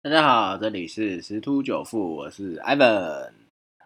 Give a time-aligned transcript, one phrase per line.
[0.00, 3.32] 大家好，这里是十突九富，我是 Ivan。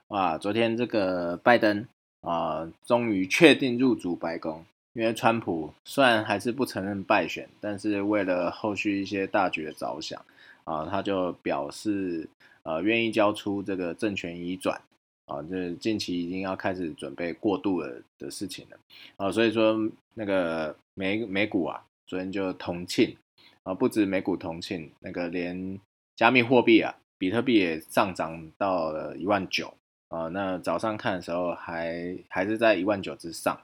[0.08, 1.88] 哇，昨天这个拜登
[2.20, 4.62] 啊，终于确定入主白宫。
[4.92, 10.22] 因为川普虽然还是不承认败选，但是为了后续一些大局的着想
[10.64, 12.28] 啊，他就表示
[12.64, 14.78] 呃愿意交出这个政权移转
[15.24, 18.76] 啊，这近期已经要开始准备过渡了的事情了
[19.16, 19.80] 啊，所以说
[20.12, 23.16] 那个美美股啊，昨天就同庆
[23.62, 25.80] 啊，不止美股同庆，那个连。
[26.22, 29.74] 加密货币啊，比特币也上涨到了一万九
[30.06, 30.28] 啊。
[30.28, 33.60] 那早上看的时候还还是在一万九之上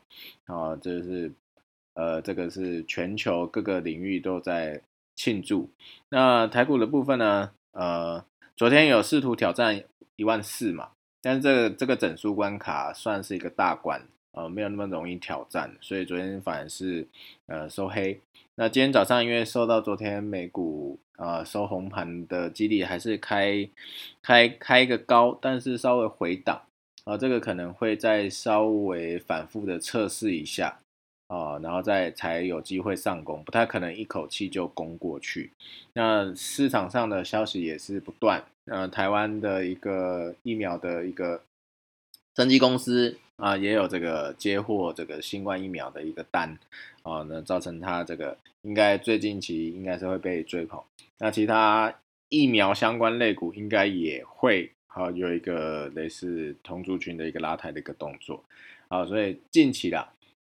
[0.47, 0.75] 啊。
[0.75, 1.30] 这是
[1.95, 4.83] 呃，这个是全球各个领域都在
[5.15, 5.71] 庆祝。
[6.09, 7.52] 那台股的部分呢？
[7.71, 8.25] 呃，
[8.57, 9.80] 昨天有试图挑战
[10.16, 10.88] 一万四嘛，
[11.23, 14.02] 但是这个这个整数关卡算是一个大关。
[14.33, 17.07] 呃，没有那么容易挑战，所以昨天反而是
[17.47, 18.21] 呃收黑。
[18.57, 23.69] 那今天早上因为受到昨天美股呃收红盘的基地，还是开
[24.23, 26.63] 开开一个高，但是稍微回档
[27.05, 30.80] 啊，这个可能会再稍微反复的测试一下
[31.29, 35.51] 啊，然后再才有机会上攻，不太可能一口气就攻过去。
[35.93, 41.41] 那市场上的消息也是不断，呃，台湾的一个疫苗的一个
[42.39, 43.19] 生技公司。
[43.39, 46.59] 啊，也有这个接获这个新冠疫苗的一个单，
[47.05, 50.83] 啊，那造成它这个应该最近期应该是会被追捧，
[51.19, 51.95] 那其他
[52.31, 58.43] 疫苗相关类股应该也会好有一个类似同族群的一个拉抬的一个动作，
[58.89, 60.13] 啊，所以近期啦，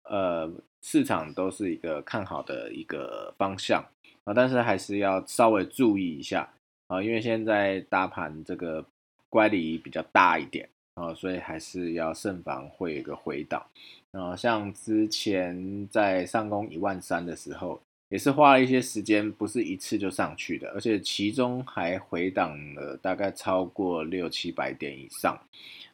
[0.03, 0.49] 呃，
[0.81, 3.83] 市场都是一个看好的一个方向
[4.23, 6.49] 啊，但是还是要稍微注意一下
[6.87, 8.85] 啊，因为现在大盘这个
[9.27, 10.69] 乖离比较大一点。
[10.99, 13.65] 啊，所以还是要慎防会有一个回档。
[14.11, 25.39] 啊，像之前在上攻一万三的时候，也是花了一些时间，不是一次就上去的，而且其中还回档了大概超过六七百点以上。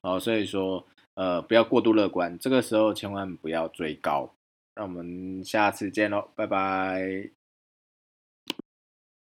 [0.01, 0.83] 哦，所以说，
[1.15, 4.33] 呃，不要过度乐观，这个时候千万不要追高。
[4.75, 7.44] 那我们下次见喽，拜拜。